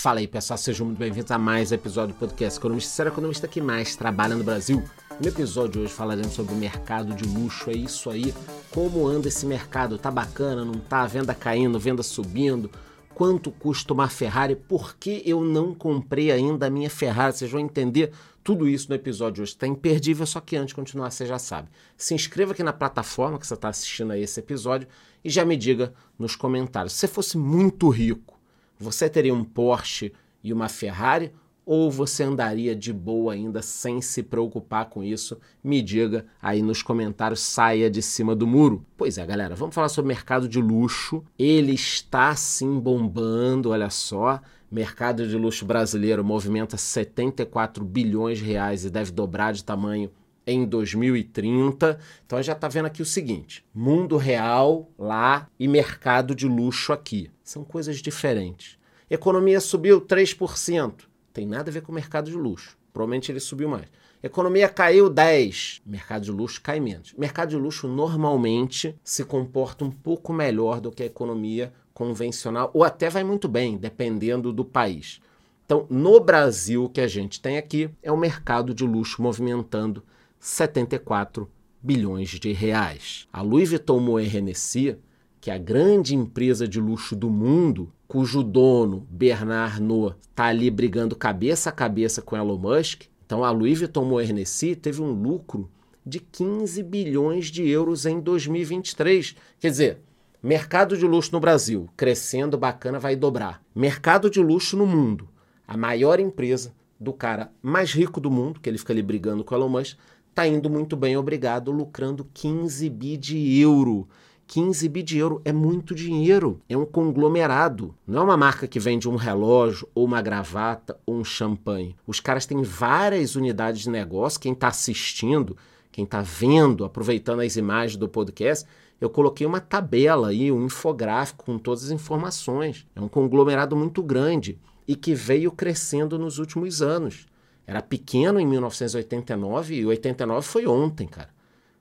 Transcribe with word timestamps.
Fala 0.00 0.20
aí, 0.20 0.26
pessoal, 0.26 0.56
sejam 0.56 0.86
muito 0.86 0.98
bem-vindos 0.98 1.30
a 1.30 1.36
mais 1.36 1.70
um 1.70 1.74
episódio 1.74 2.14
do 2.14 2.18
podcast 2.18 2.58
Economista 2.58 2.90
Sério, 2.90 3.12
economista 3.12 3.46
que 3.46 3.60
mais 3.60 3.94
trabalha 3.94 4.34
no 4.34 4.42
Brasil. 4.42 4.82
No 5.20 5.28
episódio 5.28 5.72
de 5.72 5.78
hoje 5.80 5.92
falaremos 5.92 6.32
sobre 6.32 6.54
o 6.54 6.56
mercado 6.56 7.12
de 7.12 7.24
luxo, 7.24 7.68
é 7.68 7.74
isso 7.74 8.08
aí, 8.08 8.32
como 8.70 9.06
anda 9.06 9.28
esse 9.28 9.44
mercado, 9.44 9.98
tá 9.98 10.10
bacana, 10.10 10.64
não 10.64 10.80
tá? 10.80 11.06
Venda 11.06 11.34
caindo, 11.34 11.78
venda 11.78 12.02
subindo, 12.02 12.70
quanto 13.14 13.50
custa 13.50 13.92
uma 13.92 14.08
Ferrari, 14.08 14.56
por 14.56 14.96
que 14.96 15.22
eu 15.26 15.42
não 15.42 15.74
comprei 15.74 16.32
ainda 16.32 16.68
a 16.68 16.70
minha 16.70 16.88
Ferrari, 16.88 17.36
vocês 17.36 17.50
vão 17.50 17.60
entender 17.60 18.10
tudo 18.42 18.66
isso 18.66 18.88
no 18.88 18.94
episódio 18.94 19.34
de 19.34 19.42
hoje. 19.42 19.52
Está 19.52 19.66
imperdível, 19.66 20.24
só 20.24 20.40
que 20.40 20.56
antes 20.56 20.68
de 20.68 20.76
continuar, 20.76 21.10
você 21.10 21.26
já 21.26 21.38
sabe. 21.38 21.68
Se 21.94 22.14
inscreva 22.14 22.52
aqui 22.52 22.62
na 22.62 22.72
plataforma 22.72 23.38
que 23.38 23.46
você 23.46 23.52
está 23.52 23.68
assistindo 23.68 24.12
a 24.12 24.18
esse 24.18 24.40
episódio 24.40 24.88
e 25.22 25.28
já 25.28 25.44
me 25.44 25.58
diga 25.58 25.92
nos 26.18 26.34
comentários. 26.34 26.94
Se 26.94 27.00
você 27.00 27.08
fosse 27.08 27.36
muito 27.36 27.86
rico, 27.90 28.39
você 28.80 29.10
teria 29.10 29.34
um 29.34 29.44
Porsche 29.44 30.12
e 30.42 30.52
uma 30.52 30.68
Ferrari 30.68 31.32
ou 31.66 31.90
você 31.90 32.24
andaria 32.24 32.74
de 32.74 32.92
boa 32.92 33.34
ainda 33.34 33.60
sem 33.60 34.00
se 34.00 34.22
preocupar 34.22 34.86
com 34.86 35.04
isso? 35.04 35.38
Me 35.62 35.82
diga 35.82 36.26
aí 36.40 36.62
nos 36.62 36.82
comentários, 36.82 37.40
saia 37.40 37.90
de 37.90 38.00
cima 38.00 38.34
do 38.34 38.46
muro. 38.46 38.84
Pois 38.96 39.18
é, 39.18 39.26
galera, 39.26 39.54
vamos 39.54 39.74
falar 39.74 39.90
sobre 39.90 40.08
mercado 40.08 40.48
de 40.48 40.60
luxo. 40.60 41.22
Ele 41.38 41.74
está 41.74 42.34
sim 42.34 42.80
bombando, 42.80 43.70
olha 43.70 43.90
só. 43.90 44.40
Mercado 44.70 45.28
de 45.28 45.36
luxo 45.36 45.66
brasileiro 45.66 46.24
movimenta 46.24 46.76
74 46.76 47.84
bilhões 47.84 48.38
de 48.38 48.44
reais 48.44 48.84
e 48.84 48.90
deve 48.90 49.12
dobrar 49.12 49.52
de 49.52 49.62
tamanho 49.62 50.10
em 50.50 50.64
2030. 50.64 51.98
Então 52.26 52.42
já 52.42 52.52
está 52.52 52.68
vendo 52.68 52.86
aqui 52.86 53.02
o 53.02 53.06
seguinte: 53.06 53.64
mundo 53.74 54.16
real 54.16 54.90
lá 54.98 55.48
e 55.58 55.68
mercado 55.68 56.34
de 56.34 56.46
luxo 56.46 56.92
aqui. 56.92 57.30
São 57.42 57.64
coisas 57.64 57.98
diferentes. 57.98 58.78
Economia 59.08 59.60
subiu 59.60 60.00
3%. 60.00 61.04
Tem 61.32 61.46
nada 61.46 61.70
a 61.70 61.72
ver 61.72 61.82
com 61.82 61.92
o 61.92 61.94
mercado 61.94 62.30
de 62.30 62.36
luxo. 62.36 62.76
Provavelmente 62.92 63.30
ele 63.30 63.40
subiu 63.40 63.68
mais. 63.68 63.86
Economia 64.22 64.68
caiu 64.68 65.08
10, 65.08 65.80
mercado 65.86 66.24
de 66.24 66.30
luxo 66.30 66.60
cai 66.60 66.78
menos. 66.78 67.14
Mercado 67.16 67.50
de 67.50 67.56
luxo 67.56 67.88
normalmente 67.88 68.94
se 69.02 69.24
comporta 69.24 69.82
um 69.82 69.90
pouco 69.90 70.30
melhor 70.30 70.78
do 70.78 70.90
que 70.90 71.02
a 71.02 71.06
economia 71.06 71.72
convencional, 71.94 72.70
ou 72.74 72.84
até 72.84 73.08
vai 73.08 73.24
muito 73.24 73.48
bem, 73.48 73.78
dependendo 73.78 74.52
do 74.52 74.64
país. 74.64 75.22
Então, 75.64 75.86
no 75.88 76.20
Brasil, 76.20 76.84
o 76.84 76.88
que 76.88 77.00
a 77.00 77.08
gente 77.08 77.40
tem 77.40 77.56
aqui 77.56 77.88
é 78.02 78.12
o 78.12 78.16
mercado 78.16 78.74
de 78.74 78.84
luxo 78.84 79.22
movimentando 79.22 80.02
74 80.40 81.46
bilhões 81.82 82.30
de 82.30 82.52
reais. 82.52 83.28
A 83.30 83.42
Louis 83.42 83.68
Vuitton 83.68 84.00
Moet 84.00 84.34
Hennessy, 84.34 84.96
que 85.38 85.50
é 85.50 85.54
a 85.54 85.58
grande 85.58 86.14
empresa 86.14 86.66
de 86.66 86.80
luxo 86.80 87.14
do 87.14 87.28
mundo, 87.28 87.92
cujo 88.08 88.42
dono, 88.42 89.06
Bernard 89.10 89.74
Arnault, 89.74 90.16
está 90.30 90.46
ali 90.46 90.70
brigando 90.70 91.14
cabeça 91.14 91.68
a 91.68 91.72
cabeça 91.72 92.22
com 92.22 92.36
Elon 92.36 92.56
Musk. 92.56 93.02
Então 93.26 93.44
a 93.44 93.50
Louis 93.50 93.78
Vuitton 93.78 94.04
Moët 94.06 94.30
Hennessy 94.30 94.74
teve 94.74 95.02
um 95.02 95.12
lucro 95.12 95.70
de 96.04 96.18
15 96.18 96.82
bilhões 96.82 97.46
de 97.46 97.68
euros 97.68 98.06
em 98.06 98.18
2023. 98.18 99.36
Quer 99.60 99.70
dizer, 99.70 99.98
mercado 100.42 100.96
de 100.96 101.06
luxo 101.06 101.32
no 101.32 101.40
Brasil 101.40 101.86
crescendo 101.96 102.56
bacana 102.56 102.98
vai 102.98 103.14
dobrar. 103.14 103.62
Mercado 103.74 104.30
de 104.30 104.40
luxo 104.40 104.74
no 104.74 104.86
mundo, 104.86 105.28
a 105.68 105.76
maior 105.76 106.18
empresa 106.18 106.74
do 106.98 107.12
cara 107.12 107.50
mais 107.62 107.92
rico 107.92 108.20
do 108.20 108.30
mundo, 108.30 108.60
que 108.60 108.68
ele 108.68 108.76
fica 108.76 108.92
ali 108.92 109.02
brigando 109.02 109.42
com 109.42 109.54
Elon 109.54 109.68
Musk, 109.68 109.96
está 110.30 110.46
indo 110.46 110.70
muito 110.70 110.96
bem, 110.96 111.16
obrigado, 111.16 111.70
lucrando 111.70 112.26
15 112.32 112.88
bi 112.88 113.16
de 113.16 113.60
euro. 113.60 114.08
15 114.46 114.88
bi 114.88 115.02
de 115.02 115.18
euro 115.18 115.40
é 115.44 115.52
muito 115.52 115.94
dinheiro, 115.94 116.60
é 116.68 116.76
um 116.76 116.86
conglomerado. 116.86 117.94
Não 118.06 118.22
é 118.22 118.24
uma 118.24 118.36
marca 118.36 118.66
que 118.66 118.80
vende 118.80 119.08
um 119.08 119.16
relógio, 119.16 119.88
ou 119.94 120.04
uma 120.04 120.22
gravata, 120.22 120.98
ou 121.06 121.16
um 121.16 121.24
champanhe. 121.24 121.94
Os 122.06 122.18
caras 122.18 122.46
têm 122.46 122.62
várias 122.62 123.36
unidades 123.36 123.82
de 123.82 123.90
negócio. 123.90 124.40
Quem 124.40 124.52
está 124.52 124.68
assistindo, 124.68 125.56
quem 125.92 126.04
está 126.04 126.20
vendo, 126.22 126.84
aproveitando 126.84 127.40
as 127.40 127.56
imagens 127.56 127.96
do 127.96 128.08
podcast, 128.08 128.66
eu 129.00 129.08
coloquei 129.08 129.46
uma 129.46 129.60
tabela 129.60 130.28
aí, 130.28 130.50
um 130.50 130.64
infográfico 130.64 131.44
com 131.44 131.58
todas 131.58 131.84
as 131.84 131.90
informações. 131.90 132.86
É 132.96 133.00
um 133.00 133.08
conglomerado 133.08 133.76
muito 133.76 134.02
grande 134.02 134.58
e 134.86 134.96
que 134.96 135.14
veio 135.14 135.52
crescendo 135.52 136.18
nos 136.18 136.38
últimos 136.38 136.82
anos. 136.82 137.26
Era 137.70 137.80
pequeno 137.80 138.40
em 138.40 138.46
1989 138.48 139.76
e 139.76 139.86
89 139.86 140.44
foi 140.44 140.66
ontem, 140.66 141.06
cara. 141.06 141.28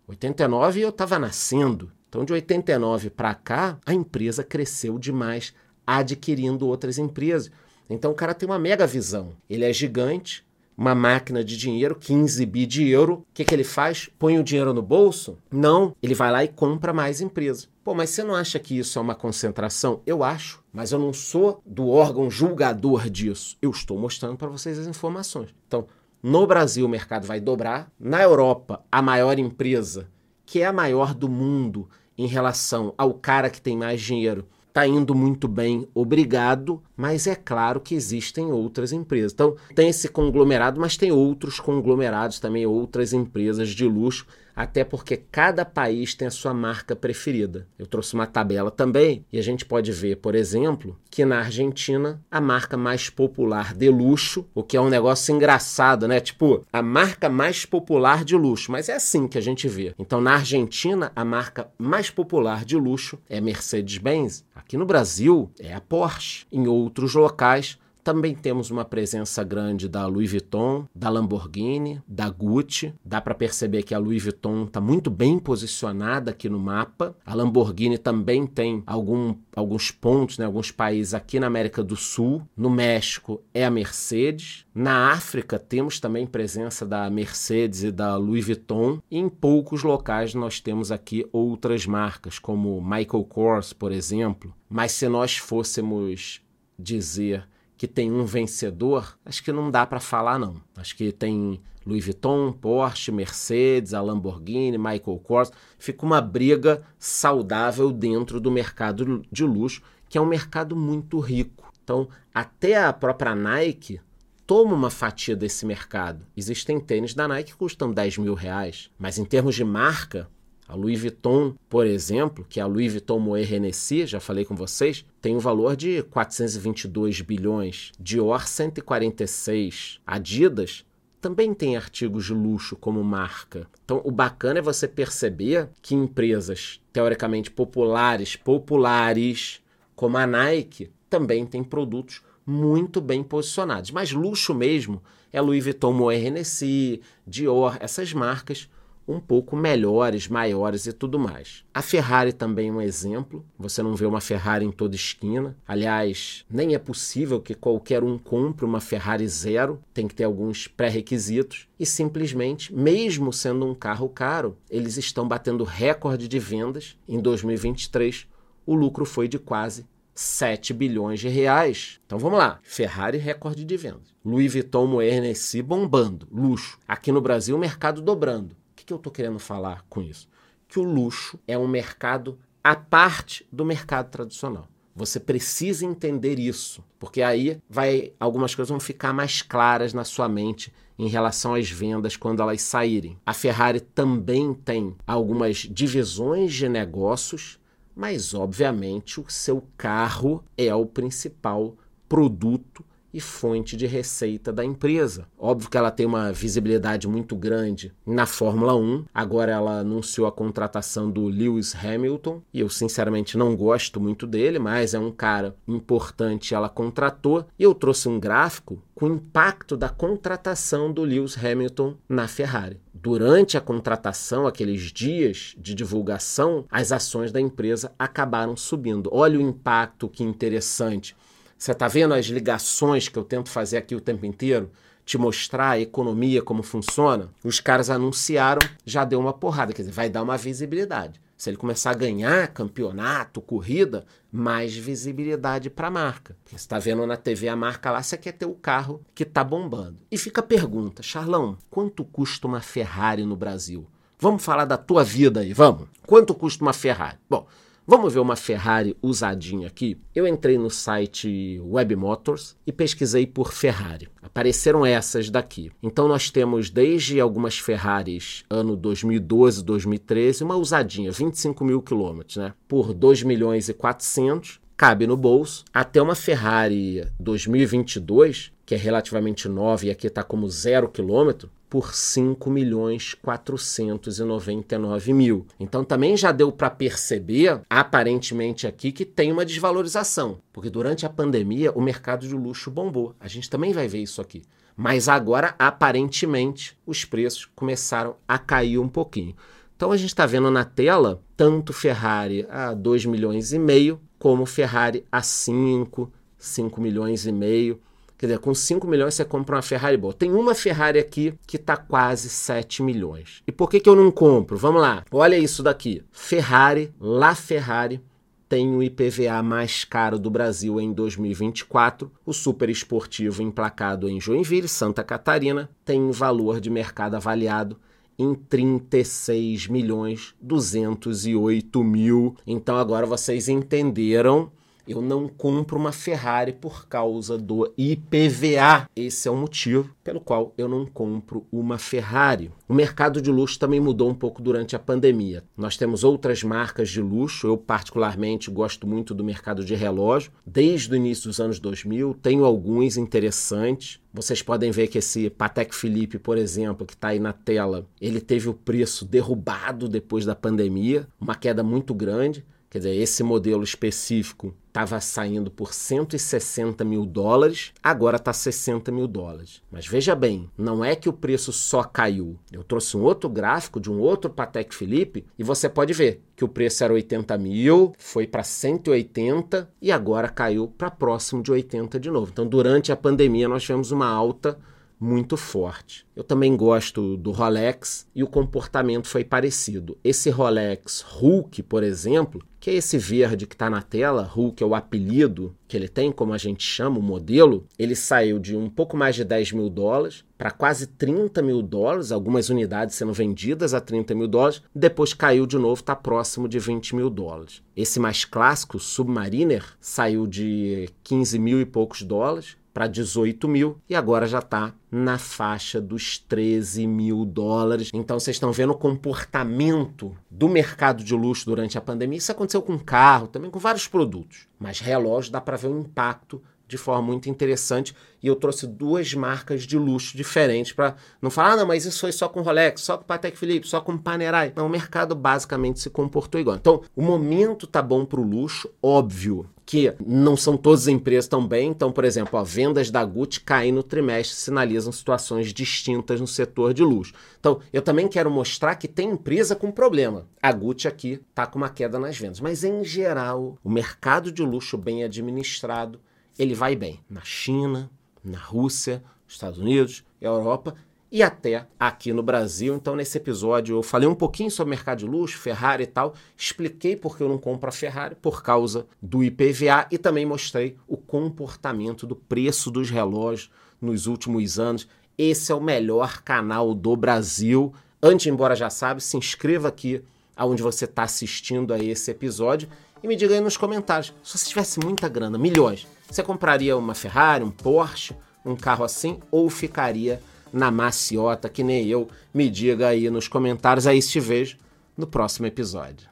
89 0.07 0.81
eu 0.81 0.89
estava 0.89 1.17
nascendo. 1.17 1.91
Então, 2.07 2.23
de 2.23 2.31
89 2.31 3.09
para 3.09 3.33
cá, 3.33 3.79
a 3.83 3.91
empresa 3.91 4.43
cresceu 4.43 4.99
demais, 4.99 5.51
adquirindo 5.87 6.67
outras 6.67 6.99
empresas. 6.99 7.49
Então, 7.89 8.11
o 8.11 8.13
cara 8.13 8.35
tem 8.35 8.47
uma 8.47 8.59
mega 8.59 8.85
visão. 8.85 9.33
Ele 9.49 9.65
é 9.65 9.73
gigante, 9.73 10.45
uma 10.79 10.95
máquina 10.95 11.43
de 11.43 11.57
dinheiro, 11.57 11.93
15 11.93 12.45
bi 12.45 12.65
de 12.65 12.87
euro. 12.87 13.15
O 13.15 13.25
que, 13.33 13.43
que 13.43 13.53
ele 13.53 13.65
faz? 13.65 14.09
Põe 14.17 14.39
o 14.39 14.43
dinheiro 14.43 14.73
no 14.73 14.81
bolso? 14.81 15.37
Não, 15.51 15.93
ele 16.01 16.15
vai 16.15 16.31
lá 16.31 16.41
e 16.41 16.47
compra 16.47 16.93
mais 16.93 17.19
empresas. 17.19 17.67
Pô, 17.83 17.93
mas 17.93 18.11
você 18.11 18.23
não 18.23 18.33
acha 18.33 18.57
que 18.59 18.77
isso 18.79 18.97
é 18.97 19.01
uma 19.01 19.13
concentração? 19.13 20.01
Eu 20.05 20.23
acho, 20.23 20.63
mas 20.71 20.93
eu 20.93 20.99
não 20.99 21.11
sou 21.11 21.61
do 21.65 21.89
órgão 21.89 22.31
julgador 22.31 23.09
disso. 23.09 23.57
Eu 23.61 23.71
estou 23.71 23.99
mostrando 23.99 24.37
para 24.37 24.47
vocês 24.47 24.79
as 24.79 24.87
informações. 24.87 25.53
Então, 25.67 25.85
no 26.23 26.47
Brasil 26.47 26.85
o 26.85 26.89
mercado 26.89 27.27
vai 27.27 27.41
dobrar, 27.41 27.91
na 27.99 28.21
Europa 28.21 28.81
a 28.89 29.01
maior 29.01 29.37
empresa 29.37 30.07
que 30.45 30.61
é 30.61 30.65
a 30.65 30.73
maior 30.73 31.13
do 31.13 31.29
mundo 31.29 31.89
em 32.17 32.25
relação 32.25 32.93
ao 32.97 33.13
cara 33.13 33.49
que 33.49 33.61
tem 33.61 33.77
mais 33.77 34.01
dinheiro, 34.01 34.47
está 34.69 34.87
indo 34.87 35.13
muito 35.13 35.47
bem, 35.47 35.87
obrigado, 35.93 36.81
mas 36.95 37.27
é 37.27 37.35
claro 37.35 37.81
que 37.81 37.95
existem 37.95 38.51
outras 38.51 38.91
empresas. 38.91 39.33
Então, 39.33 39.55
tem 39.75 39.89
esse 39.89 40.07
conglomerado, 40.07 40.79
mas 40.79 40.95
tem 40.95 41.11
outros 41.11 41.59
conglomerados 41.59 42.39
também, 42.39 42.65
outras 42.65 43.11
empresas 43.11 43.69
de 43.69 43.85
luxo 43.85 44.25
até 44.59 44.83
porque 44.83 45.15
cada 45.15 45.63
país 45.63 46.13
tem 46.13 46.27
a 46.27 46.31
sua 46.31 46.53
marca 46.53 46.93
preferida. 46.93 47.65
Eu 47.79 47.87
trouxe 47.87 48.13
uma 48.13 48.27
tabela 48.27 48.69
também 48.69 49.25
e 49.31 49.39
a 49.39 49.41
gente 49.41 49.63
pode 49.63 49.89
ver, 49.93 50.17
por 50.17 50.35
exemplo, 50.35 50.99
que 51.09 51.23
na 51.23 51.39
Argentina 51.39 52.21
a 52.29 52.41
marca 52.41 52.75
mais 52.75 53.09
popular 53.09 53.73
de 53.73 53.89
luxo, 53.89 54.45
o 54.53 54.61
que 54.61 54.75
é 54.75 54.81
um 54.81 54.89
negócio 54.89 55.33
engraçado, 55.33 56.09
né? 56.09 56.19
Tipo, 56.19 56.65
a 56.73 56.81
marca 56.81 57.29
mais 57.29 57.65
popular 57.65 58.25
de 58.25 58.35
luxo, 58.35 58.69
mas 58.69 58.89
é 58.89 58.95
assim 58.95 59.29
que 59.29 59.37
a 59.37 59.41
gente 59.41 59.65
vê. 59.65 59.95
Então, 59.97 60.19
na 60.19 60.33
Argentina, 60.33 61.09
a 61.15 61.23
marca 61.23 61.69
mais 61.77 62.09
popular 62.09 62.65
de 62.65 62.75
luxo 62.75 63.17
é 63.29 63.39
Mercedes-Benz. 63.39 64.43
Aqui 64.53 64.75
no 64.75 64.85
Brasil 64.85 65.49
é 65.57 65.73
a 65.73 65.79
Porsche. 65.79 66.45
Em 66.51 66.67
outros 66.67 67.15
locais, 67.15 67.79
também 68.09 68.33
temos 68.33 68.71
uma 68.71 68.83
presença 68.83 69.43
grande 69.43 69.87
da 69.87 70.07
Louis 70.07 70.31
Vuitton, 70.31 70.87
da 70.95 71.11
Lamborghini, 71.11 72.01
da 72.07 72.27
Gucci. 72.27 72.91
Dá 73.05 73.21
para 73.21 73.35
perceber 73.35 73.83
que 73.83 73.93
a 73.93 73.99
Louis 73.99 74.23
Vuitton 74.23 74.63
está 74.63 74.81
muito 74.81 75.11
bem 75.11 75.37
posicionada 75.37 76.31
aqui 76.31 76.49
no 76.49 76.57
mapa. 76.57 77.15
A 77.23 77.35
Lamborghini 77.35 77.99
também 77.99 78.47
tem 78.47 78.81
algum, 78.87 79.35
alguns 79.55 79.91
pontos, 79.91 80.39
né, 80.39 80.45
alguns 80.45 80.71
países 80.71 81.13
aqui 81.13 81.39
na 81.39 81.45
América 81.45 81.83
do 81.83 81.95
Sul. 81.95 82.41
No 82.57 82.67
México 82.67 83.43
é 83.53 83.63
a 83.63 83.69
Mercedes. 83.69 84.65
Na 84.73 85.11
África 85.11 85.59
temos 85.59 85.99
também 85.99 86.25
presença 86.25 86.87
da 86.87 87.07
Mercedes 87.11 87.83
e 87.83 87.91
da 87.91 88.17
Louis 88.17 88.43
Vuitton. 88.43 88.99
E 89.11 89.19
em 89.19 89.29
poucos 89.29 89.83
locais 89.83 90.33
nós 90.33 90.59
temos 90.59 90.91
aqui 90.91 91.27
outras 91.31 91.85
marcas, 91.85 92.39
como 92.39 92.81
Michael 92.81 93.23
Kors, 93.25 93.71
por 93.71 93.91
exemplo. 93.91 94.51
Mas 94.67 94.93
se 94.93 95.07
nós 95.07 95.37
fôssemos 95.37 96.41
dizer 96.79 97.47
que 97.79 97.87
tem 97.87 98.11
um 98.11 98.25
vencedor, 98.25 99.17
acho 99.23 99.41
que 99.41 99.53
não 99.53 99.71
dá 99.71 99.87
para 99.87 100.01
falar 100.01 100.37
não. 100.37 100.61
Acho 100.75 100.93
que 100.97 101.13
tem 101.13 101.61
Louis 101.85 102.03
Vuitton, 102.03 102.51
Porsche, 102.51 103.09
Mercedes, 103.09 103.93
a 103.93 104.01
Lamborghini, 104.01 104.77
Michael 104.77 105.17
Kors. 105.23 105.49
Fica 105.77 106.05
uma 106.05 106.19
briga 106.19 106.83
saudável 106.99 107.89
dentro 107.89 108.41
do 108.41 108.51
mercado 108.51 109.23
de 109.31 109.45
luxo, 109.45 109.81
que 110.09 110.17
é 110.17 110.21
um 110.21 110.25
mercado 110.25 110.75
muito 110.75 111.21
rico. 111.21 111.71
Então, 111.81 112.09
até 112.33 112.83
a 112.83 112.91
própria 112.91 113.33
Nike 113.33 114.01
toma 114.45 114.75
uma 114.75 114.89
fatia 114.89 115.33
desse 115.33 115.65
mercado. 115.65 116.27
Existem 116.35 116.81
tênis 116.81 117.13
da 117.13 117.29
Nike 117.29 117.53
que 117.53 117.57
custam 117.57 117.93
10 117.93 118.17
mil 118.17 118.33
reais, 118.33 118.91
mas 118.99 119.17
em 119.17 119.23
termos 119.23 119.55
de 119.55 119.63
marca, 119.63 120.29
a 120.69 120.75
Louis 120.75 121.01
Vuitton, 121.01 121.55
por 121.67 121.87
exemplo, 121.87 122.45
que 122.47 122.59
é 122.59 122.63
a 122.63 122.67
Louis 122.67 122.91
Vuitton 122.91 123.19
Moet 123.19 123.51
Hennessy, 123.51 124.05
já 124.05 124.19
falei 124.19 124.45
com 124.45 124.55
vocês, 124.55 125.03
tem 125.19 125.35
um 125.35 125.39
valor 125.39 125.75
de 125.75 126.03
422 126.03 127.21
bilhões. 127.21 127.91
Dior 127.99 128.47
146. 128.47 129.99
Adidas 130.05 130.85
também 131.19 131.55
tem 131.55 131.75
artigos 131.75 132.25
de 132.25 132.35
luxo 132.35 132.75
como 132.75 133.03
marca. 133.03 133.67
Então, 133.83 133.99
o 134.05 134.11
bacana 134.11 134.59
é 134.59 134.61
você 134.61 134.87
perceber 134.87 135.69
que 135.81 135.95
empresas 135.95 136.79
teoricamente 136.93 137.49
populares, 137.49 138.35
populares, 138.35 139.63
como 139.95 140.17
a 140.17 140.27
Nike, 140.27 140.91
também 141.09 141.47
tem 141.47 141.63
produtos 141.63 142.21
muito 142.45 143.01
bem 143.01 143.23
posicionados. 143.23 143.89
Mas 143.89 144.11
luxo 144.11 144.53
mesmo 144.53 145.01
é 145.33 145.41
Louis 145.41 145.63
Vuitton 145.63 145.93
Moet 145.93 146.23
Hennessy, 146.23 147.01
Dior, 147.25 147.75
essas 147.79 148.13
marcas 148.13 148.69
um 149.09 149.19
pouco 149.19 149.55
melhores, 149.55 150.27
maiores 150.27 150.85
e 150.85 150.93
tudo 150.93 151.17
mais. 151.17 151.63
A 151.73 151.81
Ferrari 151.81 152.31
também 152.31 152.69
é 152.69 152.71
um 152.71 152.81
exemplo. 152.81 153.43
Você 153.57 153.81
não 153.81 153.95
vê 153.95 154.05
uma 154.05 154.21
Ferrari 154.21 154.63
em 154.63 154.71
toda 154.71 154.95
esquina. 154.95 155.57
Aliás, 155.67 156.45
nem 156.49 156.75
é 156.75 156.79
possível 156.79 157.41
que 157.41 157.55
qualquer 157.55 158.03
um 158.03 158.19
compre 158.19 158.65
uma 158.65 158.79
Ferrari 158.79 159.27
zero. 159.27 159.81
Tem 159.93 160.07
que 160.07 160.13
ter 160.13 160.25
alguns 160.25 160.67
pré-requisitos. 160.67 161.67
E 161.79 161.85
simplesmente, 161.85 162.73
mesmo 162.73 163.33
sendo 163.33 163.65
um 163.65 163.73
carro 163.73 164.07
caro, 164.07 164.55
eles 164.69 164.95
estão 164.97 165.27
batendo 165.27 165.63
recorde 165.63 166.27
de 166.27 166.37
vendas. 166.37 166.95
Em 167.07 167.19
2023, 167.19 168.27
o 168.63 168.75
lucro 168.75 169.05
foi 169.05 169.27
de 169.27 169.39
quase 169.39 169.87
7 170.13 170.73
bilhões 170.73 171.19
de 171.21 171.29
reais. 171.29 171.99
Então 172.05 172.19
vamos 172.19 172.37
lá. 172.37 172.59
Ferrari, 172.61 173.17
recorde 173.17 173.63
de 173.63 173.77
vendas. 173.77 174.13
Louis 174.23 174.51
Vuitton 174.51 174.85
Moët 174.85 175.15
Hennessy 175.15 175.61
bombando. 175.61 176.27
Luxo. 176.29 176.77
Aqui 176.87 177.11
no 177.11 177.21
Brasil, 177.21 177.55
o 177.55 177.59
mercado 177.59 178.01
dobrando. 178.01 178.55
Que 178.89 178.93
eu 178.93 178.97
estou 178.97 179.13
querendo 179.13 179.37
falar 179.37 179.85
com 179.87 180.01
isso? 180.01 180.27
Que 180.67 180.79
o 180.79 180.83
luxo 180.83 181.39
é 181.47 181.55
um 181.55 181.67
mercado 181.67 182.39
à 182.63 182.75
parte 182.75 183.47
do 183.51 183.63
mercado 183.63 184.09
tradicional. 184.09 184.67
Você 184.95 185.19
precisa 185.19 185.85
entender 185.85 186.39
isso, 186.39 186.83
porque 186.97 187.21
aí 187.21 187.61
vai 187.69 188.13
algumas 188.19 188.55
coisas 188.55 188.71
vão 188.71 188.79
ficar 188.79 189.13
mais 189.13 189.43
claras 189.43 189.93
na 189.93 190.03
sua 190.03 190.27
mente 190.27 190.73
em 190.97 191.07
relação 191.07 191.53
às 191.53 191.69
vendas 191.69 192.17
quando 192.17 192.41
elas 192.41 192.63
saírem. 192.63 193.15
A 193.23 193.31
Ferrari 193.31 193.79
também 193.79 194.55
tem 194.55 194.95
algumas 195.05 195.57
divisões 195.57 196.51
de 196.51 196.67
negócios 196.67 197.59
mas 197.95 198.33
obviamente 198.33 199.19
o 199.19 199.25
seu 199.27 199.67
carro 199.77 200.43
é 200.57 200.73
o 200.73 200.85
principal 200.85 201.75
produto 202.07 202.83
e 203.13 203.19
fonte 203.19 203.75
de 203.75 203.85
receita 203.85 204.51
da 204.51 204.63
empresa. 204.63 205.27
Óbvio 205.37 205.69
que 205.69 205.77
ela 205.77 205.91
tem 205.91 206.05
uma 206.05 206.31
visibilidade 206.31 207.07
muito 207.07 207.35
grande 207.35 207.93
na 208.05 208.25
Fórmula 208.25 208.75
1. 208.75 209.05
Agora 209.13 209.51
ela 209.51 209.79
anunciou 209.79 210.27
a 210.27 210.31
contratação 210.31 211.09
do 211.09 211.25
Lewis 211.25 211.75
Hamilton 211.75 212.41
e 212.53 212.59
eu 212.59 212.69
sinceramente 212.69 213.37
não 213.37 213.55
gosto 213.55 213.99
muito 213.99 214.27
dele, 214.27 214.59
mas 214.59 214.93
é 214.93 214.99
um 214.99 215.11
cara 215.11 215.55
importante, 215.67 216.53
ela 216.53 216.69
contratou. 216.69 217.45
E 217.57 217.63
eu 217.63 217.73
trouxe 217.73 218.07
um 218.07 218.19
gráfico 218.19 218.81
com 218.93 219.05
o 219.05 219.13
impacto 219.13 219.77
da 219.77 219.87
contratação 219.87 220.91
do 220.91 221.03
Lewis 221.03 221.37
Hamilton 221.41 221.95
na 222.07 222.27
Ferrari. 222.27 222.81
Durante 223.01 223.57
a 223.57 223.61
contratação, 223.61 224.45
aqueles 224.45 224.91
dias 224.91 225.55
de 225.57 225.73
divulgação, 225.73 226.65
as 226.69 226.91
ações 226.91 227.31
da 227.31 227.39
empresa 227.39 227.93
acabaram 227.97 228.57
subindo. 228.57 229.09
Olha 229.13 229.39
o 229.39 229.41
impacto 229.41 230.09
que 230.09 230.21
interessante. 230.21 231.15
Você 231.59 231.73
está 231.73 231.89
vendo 231.89 232.13
as 232.13 232.27
ligações 232.27 233.09
que 233.09 233.19
eu 233.19 233.23
tento 233.25 233.49
fazer 233.49 233.75
aqui 233.75 233.93
o 233.93 233.99
tempo 233.99 234.25
inteiro? 234.25 234.71
Te 235.05 235.17
mostrar 235.17 235.71
a 235.71 235.79
economia, 235.79 236.41
como 236.41 236.63
funciona? 236.63 237.29
Os 237.43 237.59
caras 237.59 237.89
anunciaram, 237.89 238.65
já 238.85 239.03
deu 239.03 239.19
uma 239.19 239.33
porrada, 239.33 239.73
quer 239.73 239.81
dizer, 239.81 239.91
vai 239.91 240.09
dar 240.09 240.23
uma 240.23 240.37
visibilidade. 240.37 241.19
Se 241.35 241.49
ele 241.49 241.57
começar 241.57 241.91
a 241.91 241.95
ganhar 241.95 242.47
campeonato, 242.47 243.41
corrida, 243.41 244.05
mais 244.31 244.73
visibilidade 244.73 245.69
para 245.69 245.89
a 245.89 245.91
marca. 245.91 246.37
Você 246.45 246.55
está 246.55 246.79
vendo 246.79 247.05
na 247.05 247.17
TV 247.17 247.49
a 247.49 247.57
marca 247.57 247.91
lá, 247.91 248.01
você 248.01 248.17
quer 248.17 248.31
ter 248.31 248.45
o 248.45 248.53
carro 248.53 249.01
que 249.13 249.23
está 249.23 249.43
bombando. 249.43 249.97
E 250.09 250.17
fica 250.17 250.39
a 250.39 250.43
pergunta, 250.43 251.03
Charlão, 251.03 251.57
quanto 251.69 252.05
custa 252.05 252.47
uma 252.47 252.61
Ferrari 252.61 253.25
no 253.25 253.35
Brasil? 253.35 253.85
Vamos 254.17 254.45
falar 254.45 254.63
da 254.63 254.77
tua 254.77 255.03
vida 255.03 255.41
aí, 255.41 255.51
vamos? 255.51 255.89
Quanto 256.05 256.33
custa 256.33 256.63
uma 256.63 256.73
Ferrari? 256.73 257.17
Bom, 257.29 257.45
Vamos 257.91 258.13
ver 258.13 258.19
uma 258.19 258.35
Ferrari 258.35 258.95
usadinha 259.01 259.65
aqui? 259.65 259.97
Eu 260.13 260.27
entrei 260.27 260.59
no 260.59 260.69
site 260.69 261.59
Web 261.59 261.95
Motors 261.95 262.55
e 262.63 262.71
pesquisei 262.71 263.25
por 263.25 263.51
Ferrari. 263.51 264.07
Apareceram 264.21 264.85
essas 264.85 265.31
daqui. 265.31 265.71
Então 265.81 266.07
nós 266.07 266.29
temos 266.29 266.69
desde 266.69 267.19
algumas 267.19 267.57
Ferraris 267.57 268.43
ano 268.47 268.75
2012, 268.75 269.63
2013, 269.63 270.43
uma 270.43 270.55
usadinha, 270.55 271.11
25 271.11 271.65
mil 271.65 271.81
quilômetros, 271.81 272.37
né? 272.37 272.53
Por 272.67 272.93
2 272.93 273.23
milhões 273.23 273.69
e 273.69 273.73
400, 273.73 274.61
cabe 274.77 275.07
no 275.07 275.17
bolso, 275.17 275.65
até 275.73 275.99
uma 275.99 276.13
Ferrari 276.13 277.07
2022, 277.19 278.51
que 278.67 278.75
é 278.75 278.77
relativamente 278.77 279.49
nova 279.49 279.87
e 279.87 279.89
aqui 279.89 280.05
está 280.05 280.21
como 280.21 280.47
zero 280.47 280.89
quilômetro, 280.89 281.49
por 281.69 281.93
5 281.93 282.49
milhões 282.49 283.13
499 283.13 285.13
mil. 285.13 285.45
Então 285.59 285.83
também 285.83 286.17
já 286.17 286.31
deu 286.31 286.51
para 286.51 286.69
perceber, 286.69 287.61
aparentemente 287.69 288.65
aqui, 288.65 288.91
que 288.91 289.05
tem 289.05 289.31
uma 289.31 289.45
desvalorização, 289.45 290.41
porque 290.51 290.69
durante 290.69 291.05
a 291.05 291.09
pandemia 291.09 291.71
o 291.71 291.81
mercado 291.81 292.27
de 292.27 292.33
luxo 292.33 292.71
bombou. 292.71 293.15
A 293.19 293.27
gente 293.27 293.49
também 293.49 293.71
vai 293.71 293.87
ver 293.87 293.99
isso 293.99 294.19
aqui. 294.19 294.41
Mas 294.75 295.09
agora, 295.09 295.53
aparentemente, 295.59 296.77
os 296.85 297.03
preços 297.03 297.45
começaram 297.53 298.15
a 298.27 298.39
cair 298.39 298.79
um 298.79 298.87
pouquinho. 298.87 299.35
Então 299.75 299.91
a 299.91 299.97
gente 299.97 300.09
está 300.09 300.25
vendo 300.25 300.49
na 300.49 300.65
tela 300.65 301.21
tanto 301.37 301.71
Ferrari 301.71 302.45
a 302.49 302.73
2 302.73 303.05
milhões 303.05 303.53
e 303.53 303.59
meio, 303.59 304.01
como 304.17 304.45
Ferrari 304.45 305.05
a 305.11 305.21
5, 305.21 306.11
5 306.37 306.81
milhões 306.81 307.25
e 307.25 307.31
meio. 307.31 307.79
Quer 308.19 308.25
dizer, 308.25 308.39
com 308.39 308.53
5 308.53 308.85
milhões 308.85 309.13
você 309.13 309.23
compra 309.23 309.55
uma 309.55 309.61
Ferrari 309.61 309.95
boa. 309.95 310.13
Tem 310.13 310.29
uma 310.33 310.53
Ferrari 310.53 310.99
aqui 310.99 311.33
que 311.47 311.55
está 311.55 311.77
quase 311.77 312.27
7 312.27 312.83
milhões. 312.83 313.41
E 313.47 313.51
por 313.51 313.69
que, 313.69 313.79
que 313.79 313.87
eu 313.87 313.95
não 313.95 314.11
compro? 314.11 314.57
Vamos 314.57 314.81
lá. 314.81 315.05
Olha 315.09 315.37
isso 315.37 315.63
daqui. 315.63 316.03
Ferrari, 316.11 316.93
La 316.99 317.33
Ferrari, 317.33 318.01
tem 318.49 318.75
o 318.75 318.83
IPVA 318.83 319.41
mais 319.41 319.85
caro 319.85 320.19
do 320.19 320.29
Brasil 320.29 320.81
em 320.81 320.91
2024. 320.91 322.11
O 322.25 322.33
super 322.33 322.69
esportivo 322.69 323.41
emplacado 323.41 324.09
em 324.09 324.19
Joinville, 324.19 324.67
Santa 324.67 325.01
Catarina, 325.01 325.69
tem 325.85 326.11
valor 326.11 326.59
de 326.59 326.69
mercado 326.69 327.15
avaliado 327.15 327.79
em 328.17 328.35
36 328.35 329.67
milhões 329.67 330.35
208 330.41 331.81
mil. 331.85 332.35
Então 332.45 332.75
agora 332.75 333.05
vocês 333.05 333.47
entenderam 333.47 334.51
eu 334.89 335.03
não 335.03 335.27
compro 335.27 335.77
uma 335.77 335.91
Ferrari 335.91 336.51
por 336.51 336.87
causa 336.87 337.37
do 337.37 337.71
IPVA. 337.77 338.89
Esse 338.95 339.27
é 339.27 339.31
o 339.31 339.35
motivo 339.37 339.93
pelo 340.03 340.19
qual 340.19 340.51
eu 340.57 340.67
não 340.67 340.83
compro 340.83 341.45
uma 341.51 341.77
Ferrari. 341.77 342.51
O 342.67 342.73
mercado 342.73 343.21
de 343.21 343.29
luxo 343.29 343.59
também 343.59 343.79
mudou 343.79 344.09
um 344.09 344.15
pouco 344.15 344.41
durante 344.41 344.75
a 344.75 344.79
pandemia. 344.79 345.43
Nós 345.55 345.77
temos 345.77 346.03
outras 346.03 346.41
marcas 346.41 346.89
de 346.89 347.01
luxo. 347.01 347.45
Eu, 347.45 347.55
particularmente, 347.55 348.49
gosto 348.49 348.87
muito 348.87 349.13
do 349.13 349.23
mercado 349.23 349.63
de 349.63 349.75
relógio. 349.75 350.31
Desde 350.43 350.91
o 350.91 350.95
início 350.95 351.29
dos 351.29 351.39
anos 351.39 351.59
2000, 351.59 352.17
tenho 352.19 352.43
alguns 352.43 352.97
interessantes. 352.97 353.99
Vocês 354.11 354.41
podem 354.41 354.71
ver 354.71 354.87
que 354.87 354.97
esse 354.97 355.29
Patek 355.29 355.75
Philippe, 355.75 356.17
por 356.17 356.35
exemplo, 356.35 356.87
que 356.87 356.93
está 356.93 357.09
aí 357.09 357.19
na 357.19 357.31
tela, 357.31 357.85
ele 358.01 358.19
teve 358.19 358.49
o 358.49 358.55
preço 358.55 359.05
derrubado 359.05 359.87
depois 359.87 360.25
da 360.25 360.33
pandemia, 360.33 361.07
uma 361.21 361.35
queda 361.35 361.61
muito 361.61 361.93
grande. 361.93 362.43
Quer 362.69 362.79
dizer, 362.79 362.95
esse 362.95 363.23
modelo 363.23 363.63
específico 363.63 364.53
estava 364.83 365.01
saindo 365.01 365.51
por 365.51 365.73
160 365.73 366.83
mil 366.85 367.05
dólares, 367.05 367.73
agora 367.83 368.15
está 368.15 368.31
60 368.31 368.91
mil 368.91 369.07
dólares. 369.07 369.61
Mas 369.69 369.85
veja 369.85 370.15
bem, 370.15 370.49
não 370.57 370.83
é 370.83 370.95
que 370.95 371.09
o 371.09 371.13
preço 371.13 371.51
só 371.51 371.83
caiu. 371.83 372.37
Eu 372.51 372.63
trouxe 372.63 372.95
um 372.95 373.01
outro 373.01 373.29
gráfico 373.29 373.79
de 373.79 373.91
um 373.91 373.99
outro 373.99 374.29
Patek 374.29 374.73
Philippe 374.73 375.25
e 375.37 375.43
você 375.43 375.67
pode 375.67 375.93
ver 375.93 376.21
que 376.35 376.45
o 376.45 376.47
preço 376.47 376.83
era 376.83 376.93
80 376.93 377.37
mil, 377.37 377.93
foi 377.97 378.25
para 378.25 378.43
180 378.43 379.69
e 379.81 379.91
agora 379.91 380.29
caiu 380.29 380.67
para 380.67 380.89
próximo 380.89 381.43
de 381.43 381.51
80 381.51 381.99
de 381.99 382.09
novo. 382.09 382.31
Então, 382.31 382.47
durante 382.47 382.91
a 382.91 382.95
pandemia, 382.95 383.49
nós 383.49 383.63
tivemos 383.63 383.91
uma 383.91 384.07
alta 384.07 384.57
muito 384.99 385.37
forte. 385.37 386.05
Eu 386.15 386.23
também 386.23 386.57
gosto 386.57 387.15
do 387.15 387.31
Rolex 387.31 388.05
e 388.13 388.23
o 388.23 388.27
comportamento 388.27 389.07
foi 389.07 389.23
parecido. 389.23 389.97
Esse 390.03 390.29
Rolex 390.29 391.01
Hulk, 391.01 391.63
por 391.63 391.81
exemplo, 391.81 392.43
que 392.59 392.69
é 392.69 392.73
esse 392.73 392.97
verde 392.97 393.47
que 393.47 393.55
está 393.55 393.69
na 393.69 393.81
tela, 393.81 394.23
Hulk 394.23 394.61
é 394.61 394.65
o 394.65 394.75
apelido 394.75 395.55
que 395.65 395.77
ele 395.77 395.87
tem, 395.87 396.11
como 396.11 396.33
a 396.33 396.37
gente 396.37 396.63
chama, 396.63 396.99
o 396.99 397.01
modelo, 397.01 397.65
ele 397.77 397.95
saiu 397.95 398.37
de 398.37 398.57
um 398.57 398.69
pouco 398.69 398.97
mais 398.97 399.15
de 399.15 399.23
10 399.23 399.53
mil 399.53 399.69
dólares 399.69 400.25
para 400.37 400.51
quase 400.51 400.87
30 400.87 401.41
mil 401.41 401.61
dólares, 401.61 402.11
algumas 402.11 402.49
unidades 402.49 402.95
sendo 402.95 403.13
vendidas 403.13 403.73
a 403.73 403.79
30 403.79 404.13
mil 404.15 404.27
dólares, 404.27 404.61
depois 404.75 405.13
caiu 405.13 405.45
de 405.45 405.57
novo, 405.57 405.81
está 405.81 405.95
próximo 405.95 406.47
de 406.47 406.59
20 406.59 406.95
mil 406.95 407.09
dólares. 407.09 407.61
Esse 407.75 407.99
mais 407.99 408.25
clássico, 408.25 408.79
Submariner, 408.79 409.63
saiu 409.79 410.27
de 410.27 410.89
15 411.03 411.39
mil 411.39 411.61
e 411.61 411.65
poucos 411.65 412.01
dólares, 412.01 412.57
para 412.79 412.87
18 412.87 413.45
mil 413.45 413.77
e 413.89 413.93
agora 413.93 414.25
já 414.25 414.39
está 414.39 414.73
na 414.89 415.17
faixa 415.17 415.81
dos 415.81 416.17
13 416.17 416.87
mil 416.87 417.25
dólares. 417.25 417.89
Então 417.93 418.17
vocês 418.17 418.37
estão 418.37 418.53
vendo 418.53 418.69
o 418.69 418.77
comportamento 418.77 420.15
do 420.31 420.47
mercado 420.47 421.03
de 421.03 421.13
luxo 421.13 421.45
durante 421.45 421.77
a 421.77 421.81
pandemia. 421.81 422.19
Isso 422.19 422.31
aconteceu 422.31 422.61
com 422.61 422.79
carro, 422.79 423.27
também 423.27 423.51
com 423.51 423.59
vários 423.59 423.85
produtos. 423.85 424.47
Mas 424.57 424.79
relógio 424.79 425.29
dá 425.29 425.41
para 425.41 425.57
ver 425.57 425.67
o 425.67 425.77
impacto 425.77 426.41
de 426.69 426.77
forma 426.77 427.01
muito 427.01 427.29
interessante 427.29 427.95
e 428.21 428.27
eu 428.27 428.35
trouxe 428.35 428.67
duas 428.67 429.13
marcas 429.13 429.63
de 429.63 429.77
luxo 429.77 430.15
diferentes 430.15 430.71
para 430.71 430.95
não 431.21 431.31
falar, 431.31 431.53
ah, 431.53 431.57
não, 431.57 431.67
mas 431.67 431.85
isso 431.85 431.99
foi 431.99 432.11
só 432.11 432.29
com 432.29 432.41
Rolex, 432.41 432.81
só 432.81 432.97
com 432.97 433.03
Patek 433.03 433.37
Philippe, 433.37 433.67
só 433.67 433.81
com 433.81 433.97
Panerai. 433.97 434.53
Não, 434.55 434.67
o 434.67 434.69
mercado 434.69 435.15
basicamente 435.15 435.79
se 435.79 435.89
comportou 435.89 436.39
igual. 436.39 436.57
Então, 436.57 436.81
o 436.95 437.01
momento 437.01 437.65
tá 437.65 437.81
bom 437.81 438.05
para 438.05 438.19
o 438.19 438.23
luxo, 438.23 438.69
óbvio 438.83 439.49
que 439.65 439.93
não 440.03 440.35
são 440.35 440.57
todas 440.57 440.81
as 440.81 440.87
empresas 440.87 441.27
tão 441.27 441.47
bem. 441.47 441.69
Então, 441.69 441.91
por 441.91 442.03
exemplo, 442.03 442.39
ó, 442.39 442.43
vendas 442.43 442.89
da 442.89 443.05
Gucci 443.05 443.39
caem 443.39 443.71
no 443.71 443.83
trimestre 443.83 444.35
sinalizam 444.35 444.91
situações 444.91 445.53
distintas 445.53 446.19
no 446.19 446.25
setor 446.25 446.73
de 446.73 446.83
luxo. 446.83 447.13
Então, 447.39 447.59
eu 447.71 447.83
também 447.83 448.07
quero 448.07 448.31
mostrar 448.31 448.73
que 448.77 448.87
tem 448.87 449.11
empresa 449.11 449.55
com 449.55 449.69
problema. 449.71 450.25
A 450.41 450.51
Gucci 450.51 450.87
aqui 450.87 451.21
está 451.29 451.45
com 451.45 451.59
uma 451.59 451.69
queda 451.69 451.99
nas 451.99 452.17
vendas, 452.17 452.39
mas 452.39 452.63
em 452.63 452.83
geral, 452.83 453.59
o 453.63 453.69
mercado 453.69 454.31
de 454.31 454.41
luxo 454.41 454.75
bem 454.75 455.03
administrado, 455.03 455.99
ele 456.39 456.55
vai 456.55 456.73
bem. 456.73 457.01
Na 457.09 457.21
China, 457.21 457.91
na 458.23 458.39
Rússia, 458.39 459.03
Estados 459.27 459.59
Unidos, 459.59 460.05
Europa 460.21 460.73
e 461.11 461.21
até 461.21 461.67
aqui 461.77 462.13
no 462.13 462.23
Brasil. 462.23 462.75
Então, 462.75 462.95
nesse 462.95 463.17
episódio, 463.17 463.77
eu 463.77 463.83
falei 463.83 464.07
um 464.07 464.15
pouquinho 464.15 464.49
sobre 464.49 464.69
mercado 464.69 464.99
de 464.99 465.05
luxo, 465.05 465.37
Ferrari 465.37 465.83
e 465.83 465.87
tal, 465.87 466.13
expliquei 466.37 466.95
por 466.95 467.17
que 467.17 467.23
eu 467.23 467.27
não 467.27 467.37
compro 467.37 467.67
a 467.67 467.71
Ferrari, 467.71 468.15
por 468.15 468.41
causa 468.41 468.87
do 469.01 469.23
IPVA, 469.23 469.87
e 469.91 469.97
também 469.97 470.25
mostrei 470.25 470.77
o 470.87 470.95
comportamento 470.95 472.07
do 472.07 472.15
preço 472.15 472.71
dos 472.71 472.89
relógios 472.89 473.51
nos 473.81 474.07
últimos 474.07 474.59
anos. 474.59 474.87
Esse 475.17 475.51
é 475.51 475.55
o 475.55 475.61
melhor 475.61 476.21
canal 476.21 476.73
do 476.73 476.95
Brasil. 476.95 477.73
Antes, 478.01 478.27
embora 478.27 478.55
já 478.55 478.69
sabe, 478.69 479.01
se 479.01 479.17
inscreva 479.17 479.67
aqui 479.67 480.01
aonde 480.37 480.63
você 480.63 480.85
está 480.85 481.03
assistindo 481.03 481.73
a 481.73 481.79
esse 481.79 482.09
episódio 482.11 482.69
e 483.03 483.07
me 483.07 483.15
diga 483.15 483.33
aí 483.33 483.41
nos 483.41 483.57
comentários, 483.57 484.13
se 484.23 484.37
você 484.37 484.49
tivesse 484.49 484.79
muita 484.79 485.09
grana, 485.09 485.37
milhões, 485.37 485.85
você 486.09 486.23
compraria 486.23 486.75
uma 486.75 486.95
Ferrari, 486.95 487.43
um 487.43 487.51
Porsche, 487.51 488.15
um 488.45 488.55
carro 488.55 488.83
assim, 488.83 489.19
ou 489.29 489.49
ficaria 489.49 490.21
na 490.51 490.71
maciota, 490.71 491.49
que 491.49 491.63
nem 491.63 491.85
eu. 491.87 492.07
Me 492.33 492.49
diga 492.49 492.87
aí 492.87 493.09
nos 493.09 493.27
comentários, 493.27 493.85
aí 493.85 494.01
te 494.01 494.19
vejo 494.19 494.57
no 494.97 495.05
próximo 495.05 495.45
episódio. 495.45 496.07